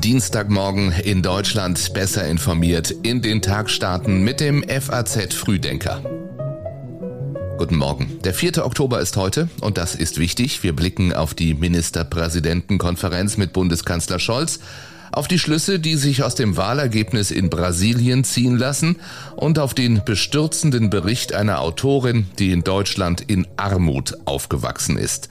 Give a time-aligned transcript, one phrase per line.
[0.00, 6.02] Dienstagmorgen in Deutschland besser informiert in den Tag starten mit dem FAZ Frühdenker.
[7.56, 8.18] Guten Morgen.
[8.24, 8.66] Der 4.
[8.66, 10.64] Oktober ist heute und das ist wichtig.
[10.64, 14.58] Wir blicken auf die Ministerpräsidentenkonferenz mit Bundeskanzler Scholz,
[15.12, 18.96] auf die Schlüsse, die sich aus dem Wahlergebnis in Brasilien ziehen lassen
[19.36, 25.28] und auf den bestürzenden Bericht einer Autorin, die in Deutschland in Armut aufgewachsen ist.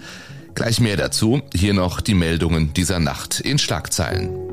[0.54, 4.52] Gleich mehr dazu, hier noch die Meldungen dieser Nacht in Schlagzeilen.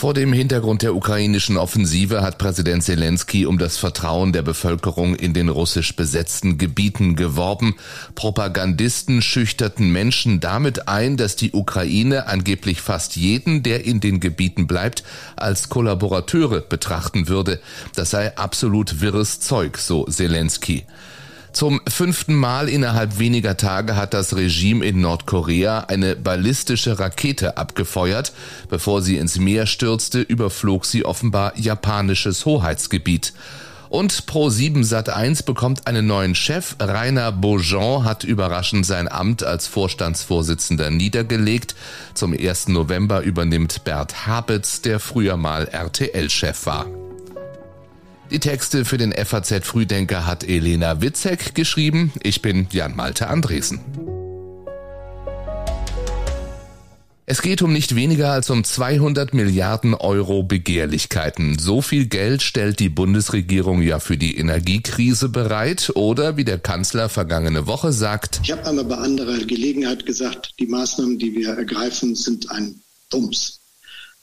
[0.00, 5.34] Vor dem Hintergrund der ukrainischen Offensive hat Präsident Zelensky um das Vertrauen der Bevölkerung in
[5.34, 7.74] den russisch besetzten Gebieten geworben.
[8.14, 14.66] Propagandisten schüchterten Menschen damit ein, dass die Ukraine angeblich fast jeden, der in den Gebieten
[14.66, 15.04] bleibt,
[15.36, 17.60] als Kollaborateure betrachten würde.
[17.94, 20.86] Das sei absolut wirres Zeug, so Zelensky.
[21.52, 28.32] Zum fünften Mal innerhalb weniger Tage hat das Regime in Nordkorea eine ballistische Rakete abgefeuert.
[28.68, 33.32] Bevor sie ins Meer stürzte, überflog sie offenbar japanisches Hoheitsgebiet.
[33.88, 36.76] Und Pro7 Sat1 bekommt einen neuen Chef.
[36.78, 41.74] Rainer Beaujean hat überraschend sein Amt als Vorstandsvorsitzender niedergelegt.
[42.14, 42.68] Zum 1.
[42.68, 46.86] November übernimmt Bert Habitz, der früher mal RTL-Chef war.
[48.30, 52.12] Die Texte für den FAZ Frühdenker hat Elena Witzek geschrieben.
[52.22, 53.80] Ich bin Jan Malte Andresen.
[57.26, 61.58] Es geht um nicht weniger als um 200 Milliarden Euro Begehrlichkeiten.
[61.58, 67.08] So viel Geld stellt die Bundesregierung ja für die Energiekrise bereit oder wie der Kanzler
[67.08, 68.40] vergangene Woche sagt.
[68.44, 73.58] Ich habe einmal bei anderer Gelegenheit gesagt, die Maßnahmen, die wir ergreifen, sind ein Wumms.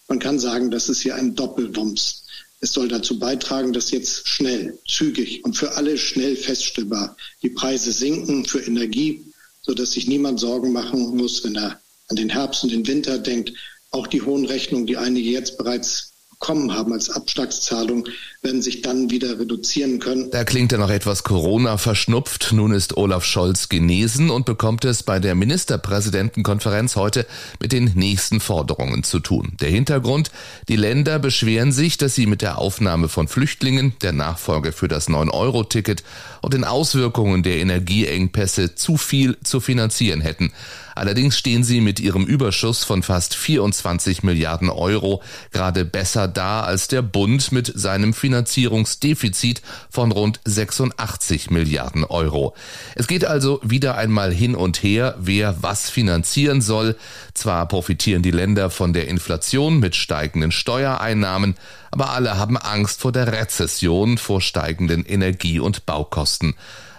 [0.08, 2.24] Man kann sagen, das ist hier ein Doppelwumms.
[2.60, 7.92] Es soll dazu beitragen, dass jetzt schnell, zügig und für alle schnell feststellbar die Preise
[7.92, 9.24] sinken für Energie,
[9.62, 13.54] sodass sich niemand Sorgen machen muss, wenn er an den Herbst und den Winter denkt.
[13.92, 18.08] Auch die hohen Rechnungen, die einige jetzt bereits bekommen haben als Abschlagszahlung,
[18.48, 20.32] werden sich dann wieder reduzieren können.
[20.32, 22.54] Da klingt er noch etwas Corona verschnupft.
[22.54, 27.28] Nun ist Olaf Scholz genesen und bekommt es bei der Ministerpräsidentenkonferenz heute
[27.60, 29.58] mit den nächsten Forderungen zu tun.
[29.60, 30.32] Der Hintergrund,
[30.70, 35.10] die Länder beschweren sich, dass sie mit der Aufnahme von Flüchtlingen, der Nachfolge für das
[35.10, 36.04] 9-Euro-Ticket
[36.42, 40.54] und den Auswirkungen der Energieengpässe zu viel zu finanzieren hätten.
[40.98, 45.22] Allerdings stehen sie mit ihrem Überschuss von fast 24 Milliarden Euro
[45.52, 52.54] gerade besser da als der Bund mit seinem Finanzierungsdefizit von rund 86 Milliarden Euro.
[52.94, 56.96] Es geht also wieder einmal hin und her, wer was finanzieren soll.
[57.34, 61.56] Zwar profitieren die Länder von der Inflation mit steigenden Steuereinnahmen,
[61.90, 66.54] aber alle haben Angst vor der Rezession, vor steigenden Energie- und Baukosten.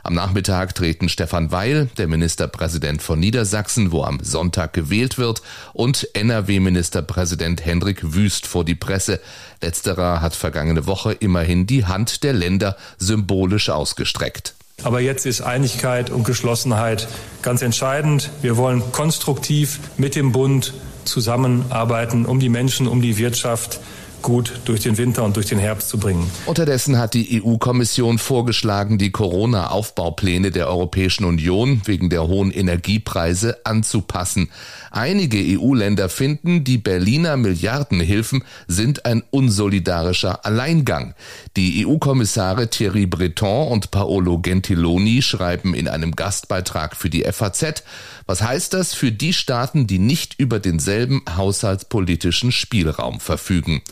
[0.09, 5.43] Am Nachmittag treten Stefan Weil, der Ministerpräsident von Niedersachsen, wo am Sonntag gewählt wird,
[5.75, 9.21] und NRW-Ministerpräsident Hendrik Wüst vor die Presse.
[9.61, 14.55] Letzterer hat vergangene Woche immerhin die Hand der Länder symbolisch ausgestreckt.
[14.83, 17.07] Aber jetzt ist Einigkeit und Geschlossenheit
[17.43, 18.31] ganz entscheidend.
[18.41, 20.73] Wir wollen konstruktiv mit dem Bund
[21.05, 23.79] zusammenarbeiten, um die Menschen, um die Wirtschaft
[24.23, 26.31] gut durch den Winter und durch den Herbst zu bringen.
[26.47, 34.51] Unterdessen hat die EU-Kommission vorgeschlagen, die Corona-Aufbaupläne der Europäischen Union wegen der hohen Energiepreise anzupassen.
[34.91, 41.15] Einige EU-Länder finden, die Berliner Milliardenhilfen sind ein unsolidarischer Alleingang.
[41.57, 47.83] Die EU-Kommissare Thierry Breton und Paolo Gentiloni schreiben in einem Gastbeitrag für die FAZ,
[48.27, 53.83] was heißt das für die Staaten, die nicht über denselben haushaltspolitischen Spielraum verfügen?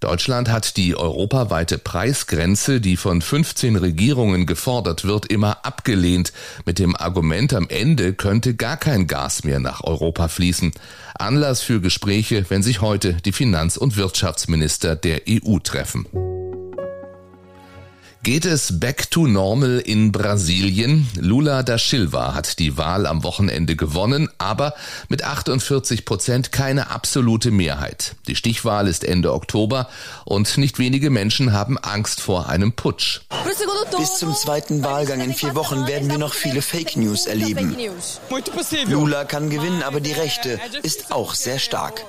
[0.00, 6.32] Deutschland hat die europaweite Preisgrenze, die von 15 Regierungen gefordert wird, immer abgelehnt,
[6.64, 10.72] mit dem Argument, am Ende könnte gar kein Gas mehr nach Europa fließen.
[11.18, 16.06] Anlass für Gespräche, wenn sich heute die Finanz- und Wirtschaftsminister der EU treffen.
[18.22, 21.08] Geht es back to normal in Brasilien?
[21.18, 24.74] Lula da Silva hat die Wahl am Wochenende gewonnen, aber
[25.08, 28.16] mit 48 Prozent keine absolute Mehrheit.
[28.26, 29.88] Die Stichwahl ist Ende Oktober
[30.26, 33.20] und nicht wenige Menschen haben Angst vor einem Putsch.
[33.96, 37.74] Bis zum zweiten Wahlgang in vier Wochen werden wir noch viele Fake News erleben.
[38.86, 42.04] Lula kann gewinnen, aber die Rechte ist auch sehr stark.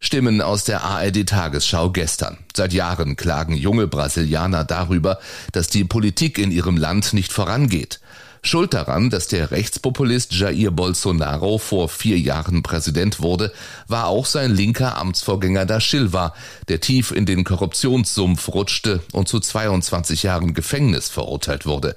[0.00, 2.38] Stimmen aus der ARD Tagesschau gestern.
[2.56, 5.18] Seit Jahren klagen junge Brasilianer darüber,
[5.52, 8.00] dass die Politik in ihrem Land nicht vorangeht.
[8.44, 13.52] Schuld daran, dass der Rechtspopulist Jair Bolsonaro vor vier Jahren Präsident wurde,
[13.86, 16.34] war auch sein linker Amtsvorgänger da Silva,
[16.68, 21.96] der tief in den Korruptionssumpf rutschte und zu 22 Jahren Gefängnis verurteilt wurde.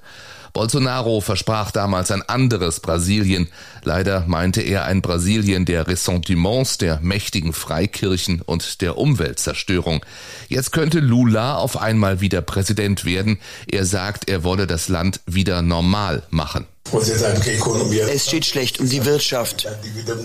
[0.56, 3.50] Bolsonaro versprach damals ein anderes Brasilien.
[3.84, 10.06] Leider meinte er ein Brasilien der Ressentiments, der mächtigen Freikirchen und der Umweltzerstörung.
[10.48, 13.38] Jetzt könnte Lula auf einmal wieder Präsident werden.
[13.69, 16.66] Er sagt, er wolle das Land wieder normal machen.
[16.94, 19.68] Es steht schlecht um die Wirtschaft,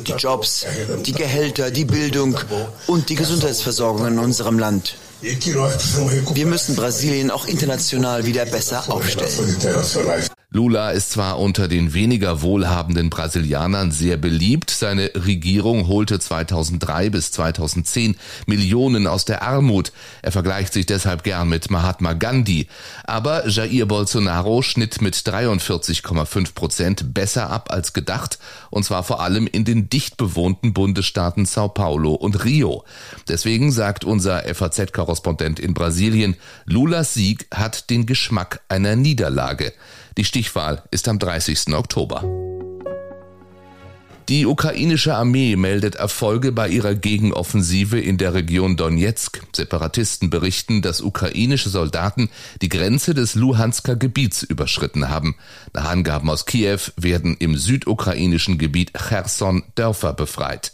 [0.06, 0.64] die Jobs,
[1.06, 2.38] die Gehälter, die Bildung
[2.86, 4.94] und die Gesundheitsversorgung in unserem Land.
[5.22, 9.56] Wir müssen Brasilien auch international wieder besser aufstellen.
[10.52, 17.30] Lula ist zwar unter den weniger wohlhabenden Brasilianern sehr beliebt, seine Regierung holte 2003 bis
[17.30, 18.16] 2010
[18.46, 19.92] Millionen aus der Armut.
[20.22, 22.66] Er vergleicht sich deshalb gern mit Mahatma Gandhi.
[23.04, 29.46] Aber Jair Bolsonaro schnitt mit 43,5 Prozent besser ab als gedacht, und zwar vor allem
[29.46, 32.82] in den dicht bewohnten Bundesstaaten Sao Paulo und Rio.
[33.28, 39.72] Deswegen sagt unser FAZ-Korrespondent in Brasilien, Lulas Sieg hat den Geschmack einer Niederlage.
[40.16, 41.74] Die Stichwahl ist am 30.
[41.74, 42.24] Oktober.
[44.30, 49.40] Die ukrainische Armee meldet Erfolge bei ihrer Gegenoffensive in der Region Donetsk.
[49.52, 52.30] Separatisten berichten, dass ukrainische Soldaten
[52.62, 55.34] die Grenze des Luhansker Gebiets überschritten haben.
[55.72, 60.72] Nach Angaben aus Kiew werden im südukrainischen Gebiet Cherson Dörfer befreit.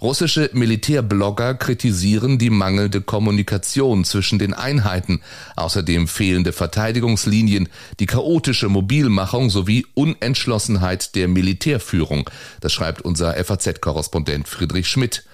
[0.00, 5.20] Russische Militärblogger kritisieren die mangelnde Kommunikation zwischen den Einheiten,
[5.56, 7.68] außerdem fehlende Verteidigungslinien,
[8.00, 12.28] die chaotische Mobilmachung sowie Unentschlossenheit der Militärführung.
[12.60, 15.24] Das schreibt unser FAZ-Korrespondent Friedrich Schmidt.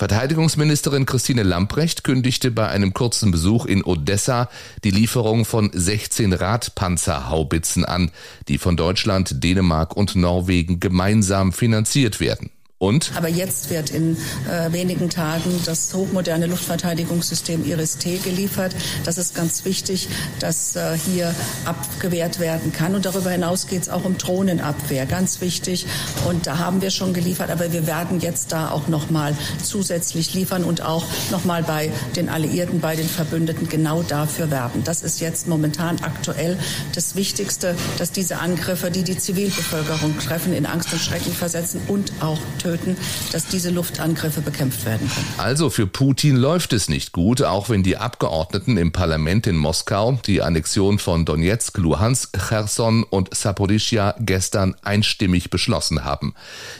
[0.00, 4.48] Verteidigungsministerin Christine Lamprecht kündigte bei einem kurzen Besuch in Odessa
[4.82, 8.10] die Lieferung von 16 Radpanzerhaubitzen an,
[8.48, 12.50] die von Deutschland, Dänemark und Norwegen gemeinsam finanziert werden.
[12.82, 13.12] Und?
[13.14, 14.16] Aber jetzt wird in
[14.48, 18.74] äh, wenigen Tagen das hochmoderne Luftverteidigungssystem IRIS-T geliefert.
[19.04, 21.34] Das ist ganz wichtig, dass äh, hier
[21.66, 22.94] abgewehrt werden kann.
[22.94, 25.04] Und darüber hinaus geht es auch um Drohnenabwehr.
[25.04, 25.84] Ganz wichtig.
[26.26, 27.50] Und da haben wir schon geliefert.
[27.50, 32.80] Aber wir werden jetzt da auch nochmal zusätzlich liefern und auch nochmal bei den Alliierten,
[32.80, 34.84] bei den Verbündeten genau dafür werben.
[34.84, 36.56] Das ist jetzt momentan aktuell
[36.94, 42.10] das Wichtigste, dass diese Angriffe, die die Zivilbevölkerung treffen, in Angst und Schrecken versetzen und
[42.20, 42.96] auch töten töten,
[43.32, 45.26] dass diese Luftangriffe bekämpft werden können.
[45.38, 50.18] Also für Putin läuft es nicht gut, auch wenn die Abgeordneten im Parlament in Moskau
[50.26, 56.34] die Annexion von Donetsk, Luhansk, Cherson und Saporischia gestern einstimmig beschlossen haben.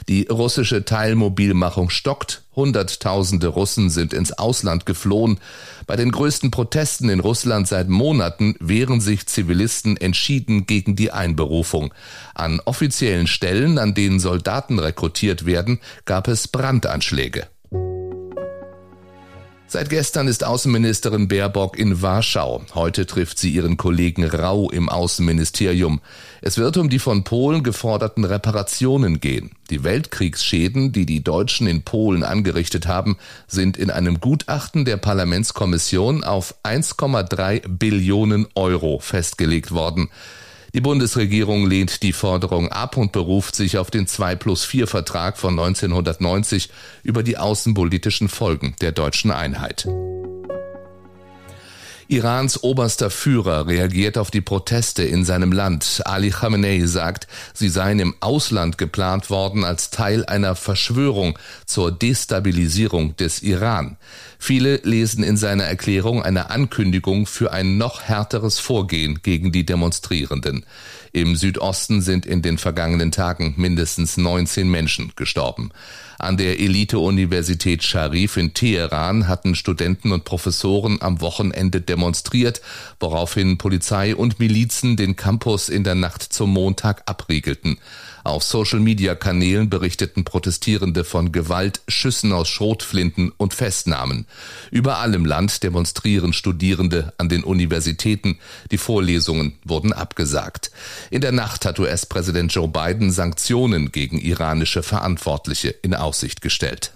[0.07, 5.39] Die russische Teilmobilmachung stockt Hunderttausende Russen sind ins Ausland geflohen.
[5.87, 11.93] Bei den größten Protesten in Russland seit Monaten wehren sich Zivilisten entschieden gegen die Einberufung.
[12.35, 17.47] An offiziellen Stellen, an denen Soldaten rekrutiert werden, gab es Brandanschläge.
[19.73, 22.61] Seit gestern ist Außenministerin Baerbock in Warschau.
[22.75, 26.01] Heute trifft sie ihren Kollegen Rau im Außenministerium.
[26.41, 29.51] Es wird um die von Polen geforderten Reparationen gehen.
[29.69, 33.15] Die Weltkriegsschäden, die die Deutschen in Polen angerichtet haben,
[33.47, 40.09] sind in einem Gutachten der Parlamentskommission auf 1,3 Billionen Euro festgelegt worden.
[40.73, 45.37] Die Bundesregierung lehnt die Forderung ab und beruft sich auf den 2 plus 4 Vertrag
[45.37, 46.69] von 1990
[47.03, 49.85] über die außenpolitischen Folgen der deutschen Einheit.
[52.11, 56.01] Irans oberster Führer reagiert auf die Proteste in seinem Land.
[56.03, 63.15] Ali Khamenei sagt, sie seien im Ausland geplant worden als Teil einer Verschwörung zur Destabilisierung
[63.15, 63.95] des Iran.
[64.39, 70.65] Viele lesen in seiner Erklärung eine Ankündigung für ein noch härteres Vorgehen gegen die Demonstrierenden.
[71.13, 75.71] Im Südosten sind in den vergangenen Tagen mindestens 19 Menschen gestorben.
[76.21, 82.61] An der Elite-Universität Sharif in Teheran hatten Studenten und Professoren am Wochenende demonstriert,
[82.99, 87.77] woraufhin Polizei und Milizen den Campus in der Nacht zum Montag abriegelten.
[88.23, 94.27] Auf Social-Media-Kanälen berichteten Protestierende von Gewalt, Schüssen aus Schrotflinten und Festnahmen.
[94.69, 98.37] Überall im Land demonstrieren Studierende an den Universitäten.
[98.69, 100.69] Die Vorlesungen wurden abgesagt.
[101.09, 106.93] In der Nacht hat US-Präsident Joe Biden Sanktionen gegen iranische Verantwortliche in Aussicht gestellt.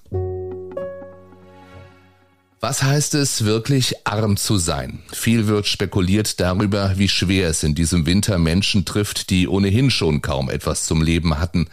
[2.61, 5.03] Was heißt es wirklich arm zu sein?
[5.11, 10.21] Viel wird spekuliert darüber, wie schwer es in diesem Winter Menschen trifft, die ohnehin schon
[10.23, 11.67] kaum etwas zum Leben hatten.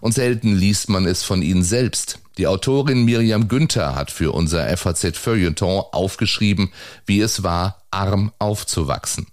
[0.00, 2.18] Und selten liest man es von ihnen selbst.
[2.38, 6.70] Die Autorin Miriam Günther hat für unser FAZ Feuilleton aufgeschrieben,
[7.06, 9.26] wie es war, arm aufzuwachsen.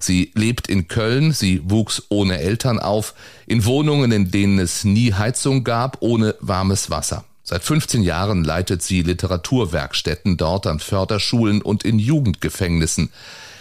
[0.00, 3.14] Sie lebt in Köln, sie wuchs ohne Eltern auf,
[3.46, 7.24] in Wohnungen, in denen es nie Heizung gab, ohne warmes Wasser.
[7.44, 13.10] Seit 15 Jahren leitet sie Literaturwerkstätten dort an Förderschulen und in Jugendgefängnissen.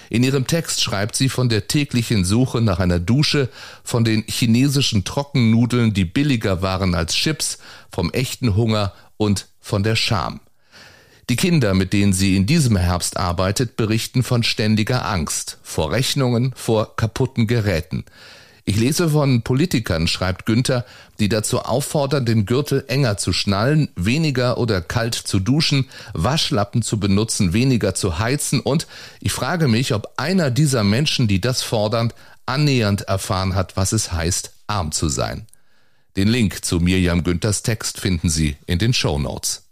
[0.09, 3.49] In ihrem Text schreibt sie von der täglichen Suche nach einer Dusche,
[3.83, 7.57] von den chinesischen Trockennudeln, die billiger waren als Chips,
[7.91, 10.39] vom echten Hunger und von der Scham.
[11.29, 16.53] Die Kinder, mit denen sie in diesem Herbst arbeitet, berichten von ständiger Angst, vor Rechnungen,
[16.55, 18.05] vor kaputten Geräten.
[18.69, 20.83] Ich lese von Politikern, schreibt Günther,
[21.21, 26.99] die dazu auffordern, den Gürtel enger zu schnallen, weniger oder kalt zu duschen, Waschlappen zu
[26.99, 28.85] benutzen, weniger zu heizen und
[29.21, 32.11] ich frage mich, ob einer dieser Menschen, die das fordern,
[32.45, 35.47] annähernd erfahren hat, was es heißt, arm zu sein.
[36.17, 39.66] Den Link zu Mirjam Günthers Text finden Sie in den Show Notes.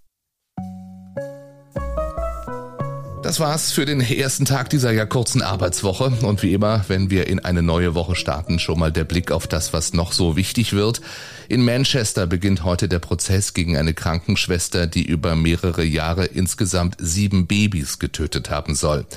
[3.25, 6.13] Das war's für den ersten Tag dieser ja kurzen Arbeitswoche.
[6.21, 9.47] Und wie immer, wenn wir in eine neue Woche starten, schon mal der Blick auf
[9.47, 11.01] das, was noch so wichtig wird.
[11.47, 17.47] In Manchester beginnt heute der Prozess gegen eine Krankenschwester, die über mehrere Jahre insgesamt sieben
[17.47, 19.07] Babys getötet haben soll.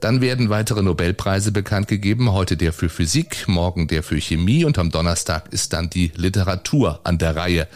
[0.00, 2.32] Dann werden weitere Nobelpreise bekannt gegeben.
[2.32, 7.00] Heute der für Physik, morgen der für Chemie und am Donnerstag ist dann die Literatur
[7.04, 7.68] an der Reihe.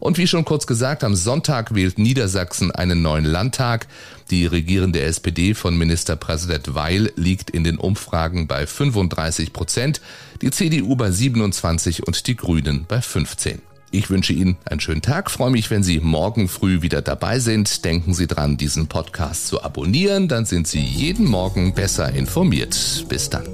[0.00, 3.86] Und wie schon kurz gesagt, am Sonntag wählt Niedersachsen einen neuen Landtag.
[4.30, 10.00] Die regierende SPD von Ministerpräsident Weil liegt in den Umfragen bei 35 Prozent,
[10.42, 13.62] die CDU bei 27 und die Grünen bei 15.
[13.90, 17.86] Ich wünsche Ihnen einen schönen Tag, freue mich, wenn Sie morgen früh wieder dabei sind.
[17.86, 23.06] Denken Sie dran, diesen Podcast zu abonnieren, dann sind Sie jeden Morgen besser informiert.
[23.08, 23.46] Bis dann.